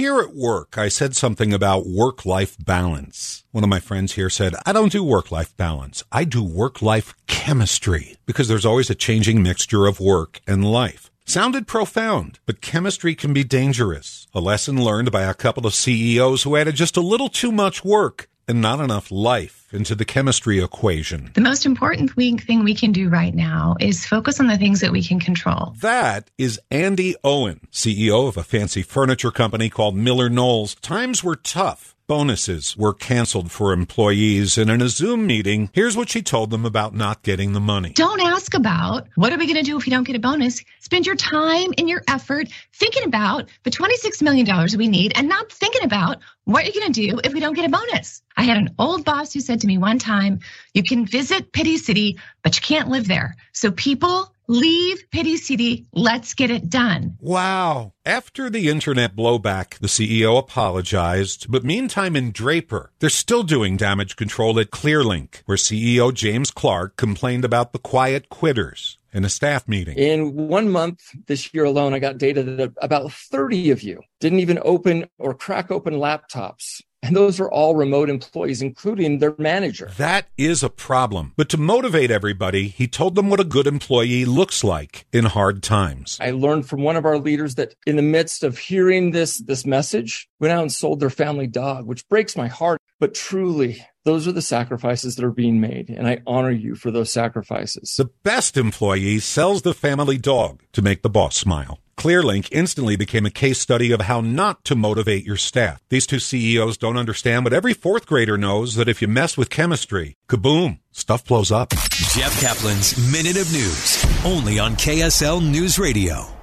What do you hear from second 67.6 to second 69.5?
the quiet quitters in a